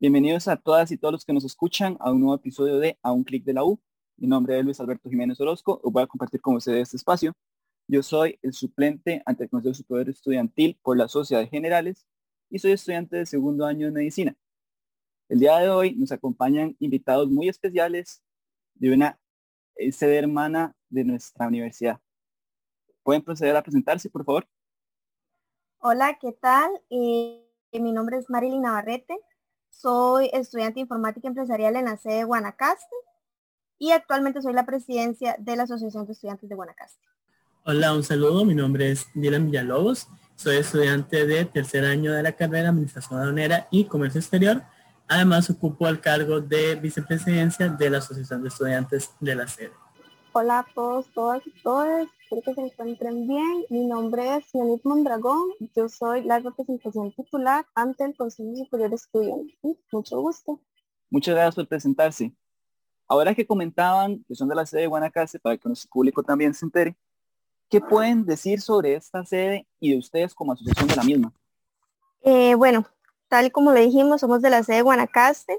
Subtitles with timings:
[0.00, 3.12] Bienvenidos a todas y todos los que nos escuchan a un nuevo episodio de A
[3.12, 3.78] un clic de la U.
[4.16, 5.78] Mi nombre es Luis Alberto Jiménez Orozco.
[5.84, 7.34] Os voy a compartir con ustedes este espacio.
[7.86, 12.06] Yo soy el suplente ante el Consejo Superior Estudiantil por la Sociedad Generales
[12.48, 14.34] y soy estudiante de segundo año de medicina.
[15.28, 18.22] El día de hoy nos acompañan invitados muy especiales
[18.76, 19.20] de una
[19.90, 22.00] sede hermana de nuestra universidad.
[23.02, 24.48] ¿Pueden proceder a presentarse, por favor?
[25.80, 26.70] Hola, ¿qué tal?
[26.88, 29.18] Eh, mi nombre es Marilyn Navarrete.
[29.70, 32.94] Soy estudiante de informática empresarial en la sede de Guanacaste
[33.78, 37.00] y actualmente soy la presidencia de la Asociación de Estudiantes de Guanacaste.
[37.64, 38.44] Hola, un saludo.
[38.44, 40.08] Mi nombre es Dylan Villalobos.
[40.36, 44.62] Soy estudiante de tercer año de la carrera Administración Aduanera y Comercio Exterior.
[45.08, 49.72] Además, ocupo el cargo de vicepresidencia de la Asociación de Estudiantes de la sede.
[50.32, 52.08] Hola a todos, todas y todos.
[52.22, 53.64] Espero que se encuentren bien.
[53.68, 55.50] Mi nombre es Leonid Mondragón.
[55.74, 59.76] Yo soy la representación titular ante el Consejo Superior Estudiantil.
[59.90, 60.60] Mucho gusto.
[61.10, 62.32] Muchas gracias por presentarse.
[63.08, 66.54] Ahora que comentaban que son de la sede de Guanacaste, para que nuestro público también
[66.54, 66.96] se entere,
[67.68, 71.32] ¿qué pueden decir sobre esta sede y de ustedes como asociación de la misma?
[72.22, 72.86] Eh, bueno,
[73.28, 75.58] tal como le dijimos, somos de la sede de Guanacaste.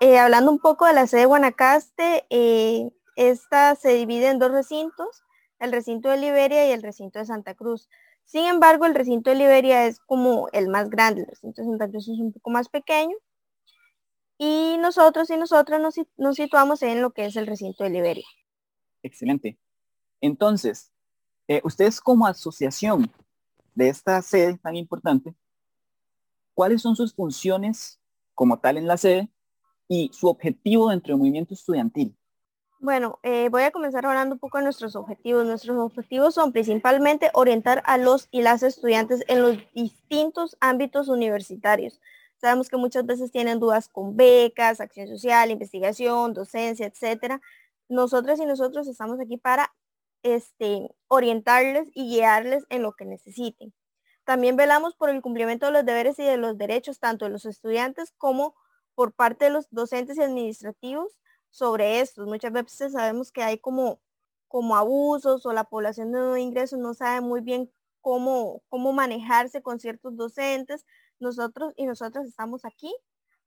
[0.00, 4.50] Eh, hablando un poco de la sede de Guanacaste, eh, esta se divide en dos
[4.50, 5.24] recintos,
[5.58, 7.86] el recinto de Liberia y el recinto de Santa Cruz.
[8.24, 11.90] Sin embargo, el recinto de Liberia es como el más grande, el recinto de Santa
[11.90, 13.14] Cruz es un poco más pequeño.
[14.38, 15.82] Y nosotros y nosotras
[16.16, 18.24] nos, situamos en lo que es el recinto de Liberia.
[19.02, 19.58] Excelente.
[20.22, 20.90] Entonces,
[21.46, 23.12] eh, ustedes como asociación
[23.74, 25.34] de esta sede tan importante,
[26.54, 28.00] ¿cuáles son sus funciones
[28.34, 29.28] como tal en la sede
[29.88, 32.16] y su objetivo dentro del movimiento estudiantil?
[32.82, 35.44] Bueno, eh, voy a comenzar hablando un poco de nuestros objetivos.
[35.44, 42.00] Nuestros objetivos son principalmente orientar a los y las estudiantes en los distintos ámbitos universitarios.
[42.38, 47.42] Sabemos que muchas veces tienen dudas con becas, acción social, investigación, docencia, etcétera.
[47.90, 49.74] Nosotras y nosotros estamos aquí para
[50.22, 53.74] este, orientarles y guiarles en lo que necesiten.
[54.24, 57.44] También velamos por el cumplimiento de los deberes y de los derechos tanto de los
[57.44, 58.54] estudiantes como
[58.94, 61.12] por parte de los docentes y administrativos
[61.50, 62.24] sobre esto.
[62.26, 64.00] Muchas veces sabemos que hay como,
[64.48, 69.78] como abusos o la población de ingresos no sabe muy bien cómo, cómo manejarse con
[69.78, 70.86] ciertos docentes.
[71.18, 72.94] Nosotros y nosotras estamos aquí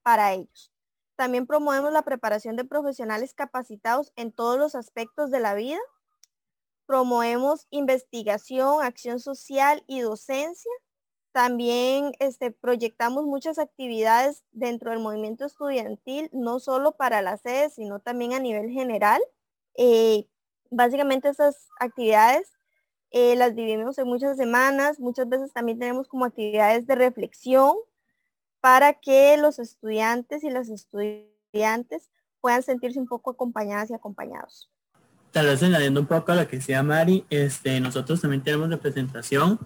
[0.04, 0.72] para ellos.
[1.16, 5.80] También promovemos la preparación de profesionales capacitados en todos los aspectos de la vida.
[6.86, 10.72] Promovemos investigación, acción social y docencia
[11.34, 18.00] también este, proyectamos muchas actividades dentro del movimiento estudiantil, no solo para la sede, sino
[18.00, 19.22] también a nivel general.
[19.76, 20.28] Eh,
[20.70, 22.54] básicamente esas actividades
[23.16, 27.76] eh, las dividimos en muchas semanas, muchas veces también tenemos como actividades de reflexión
[28.60, 32.10] para que los estudiantes y las estudiantes
[32.42, 34.72] puedan sentirse un poco acompañadas y acompañados.
[35.30, 39.60] Tal vez añadiendo un poco a lo que decía Mari, este, nosotros también tenemos representación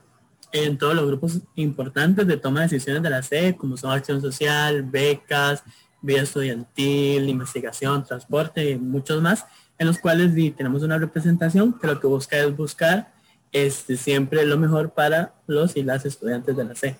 [0.51, 4.21] en todos los grupos importantes de toma de decisiones de la sede, como son acción
[4.21, 5.63] social, becas,
[6.01, 9.45] vida estudiantil, investigación, transporte y muchos más,
[9.77, 13.13] en los cuales tenemos una representación que lo que busca es buscar
[13.51, 16.97] este, siempre lo mejor para los y las estudiantes de la sede.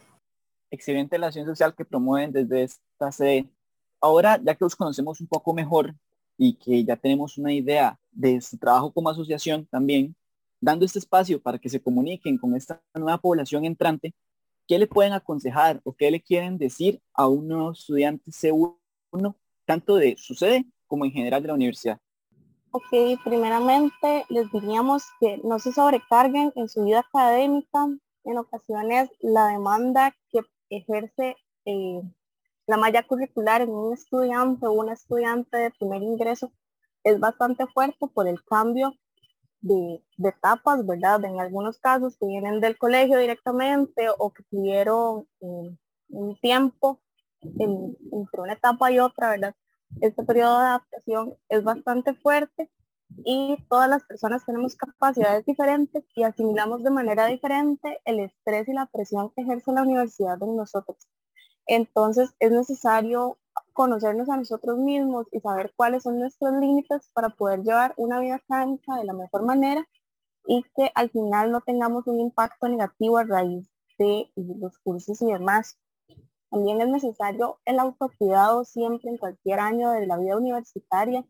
[0.70, 3.50] Excelente la acción social que promueven desde esta sede.
[4.02, 5.96] Ahora, ya que os conocemos un poco mejor
[6.38, 10.16] y que ya tenemos una idea de su trabajo como asociación también,
[10.60, 14.14] dando este espacio para que se comuniquen con esta nueva población entrante,
[14.68, 19.36] ¿qué le pueden aconsejar o qué le quieren decir a unos estudiantes C1,
[19.66, 22.00] tanto de su sede como en general de la universidad?
[22.72, 27.88] Ok, primeramente les diríamos que no se sobrecarguen en su vida académica.
[28.24, 32.02] En ocasiones la demanda que ejerce eh,
[32.68, 36.52] la malla curricular en un estudiante o una estudiante de primer ingreso
[37.04, 38.94] es bastante fuerte por el cambio
[39.62, 41.24] de, etapas, ¿verdad?
[41.26, 45.78] En algunos casos que vienen del colegio directamente o que tuvieron eh,
[46.10, 47.02] un tiempo
[47.42, 49.56] entre una etapa y otra, ¿verdad?
[50.02, 52.70] Este periodo de adaptación es bastante fuerte
[53.24, 58.74] y todas las personas tenemos capacidades diferentes y asimilamos de manera diferente el estrés y
[58.74, 61.08] la presión que ejerce la universidad en nosotros.
[61.66, 63.38] Entonces es necesario
[63.78, 68.38] conocernos a nosotros mismos y saber cuáles son nuestros límites para poder llevar una vida
[68.38, 69.88] académica de la mejor manera
[70.48, 73.70] y que al final no tengamos un impacto negativo a raíz
[74.00, 75.78] de los cursos y demás.
[76.50, 81.24] También es necesario el autocuidado siempre en cualquier año de la vida universitaria,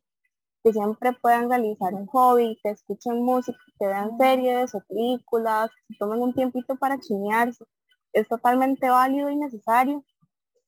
[0.63, 5.97] que siempre puedan realizar un hobby, que escuchen música, que vean series o películas, que
[5.99, 7.65] tomen un tiempito para chinearse.
[8.13, 10.05] Es totalmente válido y necesario.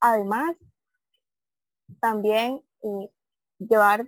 [0.01, 0.57] Además,
[1.99, 2.61] también
[3.59, 4.07] llevar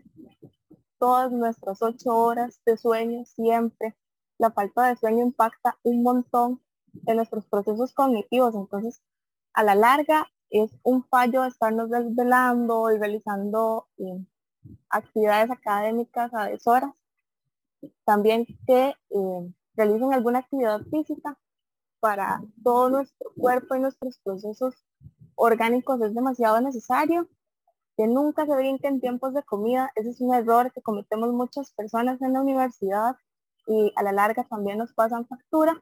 [0.97, 3.95] todas nuestras ocho horas de sueño siempre.
[4.37, 6.61] La falta de sueño impacta un montón
[7.05, 9.01] en nuestros procesos cognitivos, entonces
[9.53, 14.25] a la larga es un fallo estarnos desvelando y realizando eh,
[14.89, 16.93] actividades académicas a deshoras.
[18.03, 21.37] También que eh, realicen alguna actividad física
[21.99, 24.75] para todo nuestro cuerpo y nuestros procesos
[25.35, 27.27] orgánicos es demasiado necesario.
[27.97, 29.91] Que nunca se brinque en tiempos de comida.
[29.95, 33.15] Ese es un error que cometemos muchas personas en la universidad
[33.67, 35.81] y a la larga también nos pasan factura.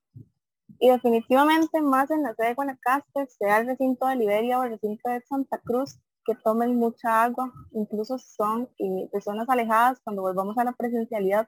[0.80, 4.72] Y definitivamente más en la sede de Guanacaste, sea el recinto de Liberia o el
[4.72, 10.58] recinto de Santa Cruz, que tomen mucha agua, incluso son eh, personas alejadas, cuando volvamos
[10.58, 11.48] a la presencialidad,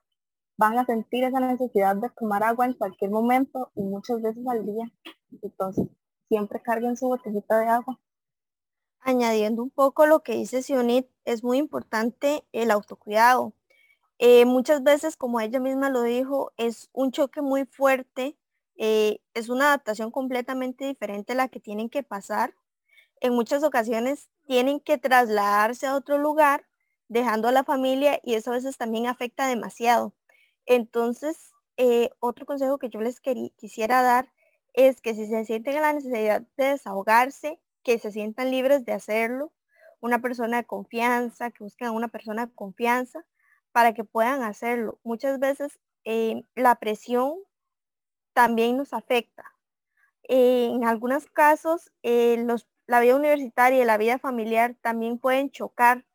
[0.58, 4.66] van a sentir esa necesidad de tomar agua en cualquier momento y muchas veces al
[4.66, 4.92] día.
[5.42, 5.88] Entonces,
[6.28, 8.00] siempre carguen su botellita de agua.
[9.02, 13.54] Añadiendo un poco lo que dice Sionit, es muy importante el autocuidado.
[14.20, 18.38] Eh, muchas veces, como ella misma lo dijo, es un choque muy fuerte
[18.84, 22.56] eh, es una adaptación completamente diferente a la que tienen que pasar.
[23.20, 26.66] En muchas ocasiones tienen que trasladarse a otro lugar,
[27.08, 30.16] dejando a la familia y eso a veces también afecta demasiado.
[30.66, 34.32] Entonces, eh, otro consejo que yo les quisiera dar
[34.74, 38.94] es que si se sienten en la necesidad de desahogarse, que se sientan libres de
[38.94, 39.52] hacerlo,
[40.02, 43.26] una persona de confianza, que busquen a una persona de confianza
[43.72, 45.00] para que puedan hacerlo.
[45.04, 47.36] Muchas veces eh, la presión
[48.34, 49.44] también nos afecta.
[50.24, 52.46] en algunos casos, eh,
[52.88, 56.06] la vida universitaria y la vida familiar también pueden chocar.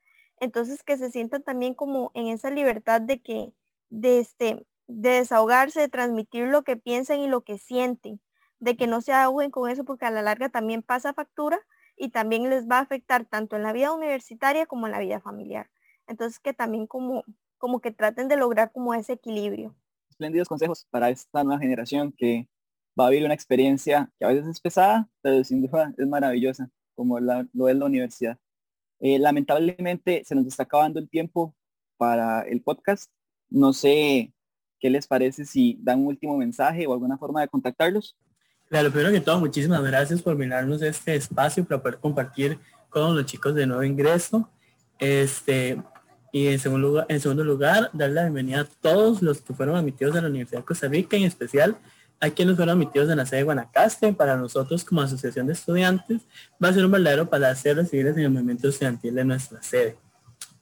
[0.41, 3.53] Entonces, que se sientan también como en esa libertad de que,
[3.91, 8.21] de, este, de desahogarse, de transmitir lo que piensan y lo que sienten,
[8.59, 11.59] de que no se ahoguen con eso porque a la larga también pasa factura
[11.97, 15.21] y también les va a afectar tanto en la vida universitaria como en la vida
[15.21, 15.71] familiar.
[16.07, 17.25] Entonces, que también como,
[17.59, 19.75] como que traten de lograr como ese equilibrio
[20.17, 22.49] espléndidos consejos para esta nueva generación que
[22.99, 26.71] va a vivir una experiencia que a veces es pesada, pero sin duda es maravillosa,
[26.95, 28.39] como lo es la universidad.
[28.99, 31.55] Eh, lamentablemente se nos está acabando el tiempo
[31.99, 33.11] para el podcast.
[33.51, 34.33] No sé
[34.81, 38.17] qué les parece si dan un último mensaje o alguna forma de contactarlos.
[38.69, 42.59] Claro, primero que todo, muchísimas gracias por brindarnos este espacio para poder compartir
[42.91, 44.51] con los chicos de nuevo ingreso.
[44.99, 45.81] Este,
[46.33, 49.77] y en segundo, lugar, en segundo lugar, dar la bienvenida a todos los que fueron
[49.77, 51.77] admitidos a la Universidad de Costa Rica, en especial
[52.19, 54.13] a quienes fueron admitidos en la sede de Guanacaste.
[54.13, 56.23] Para nosotros como asociación de estudiantes
[56.63, 59.97] va a ser un verdadero placer recibirles en el movimiento estudiantil de nuestra sede.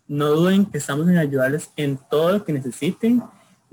[0.07, 3.23] No duden que estamos en ayudarles en todo lo que necesiten.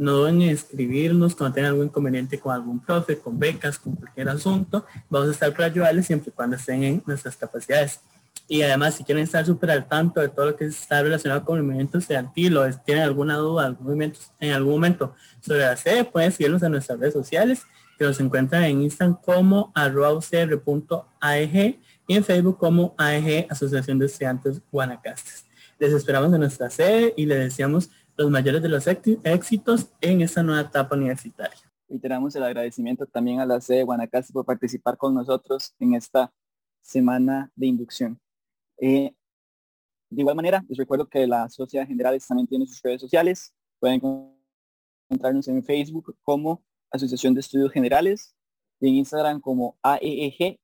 [0.01, 4.29] No duden en escribirnos cuando tengan algún inconveniente con algún profe, con becas, con cualquier
[4.29, 4.83] asunto.
[5.11, 7.99] Vamos a estar para ayudarles siempre y cuando estén en nuestras capacidades.
[8.47, 11.59] Y además, si quieren estar súper al tanto de todo lo que está relacionado con
[11.59, 16.03] el movimiento estudiantil o tienen alguna duda algún movimiento, en algún momento sobre la sede,
[16.03, 17.61] pueden seguirnos en nuestras redes sociales,
[17.99, 20.25] que nos encuentran en Instagram como arroba.aeg
[22.07, 25.45] y en Facebook como AEG, Asociación de Estudiantes Guanacastes.
[25.77, 30.43] Les esperamos en nuestra sede y les deseamos los mayores de los éxitos en esta
[30.43, 31.59] nueva etapa universitaria.
[31.87, 35.95] Y tenemos el agradecimiento también a la sede de Guanacaste por participar con nosotros en
[35.95, 36.31] esta
[36.81, 38.19] semana de inducción.
[38.79, 39.13] Eh,
[40.09, 43.53] de igual manera, les recuerdo que la Sociedad Generales también tiene sus redes sociales.
[43.79, 44.01] Pueden
[45.09, 48.35] encontrarnos en Facebook como Asociación de Estudios Generales
[48.79, 50.55] y en Instagram como AEG-UCR.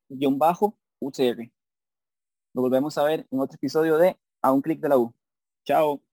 [2.53, 5.13] Nos volvemos a ver en otro episodio de A un clic de la U.
[5.63, 6.01] Chao.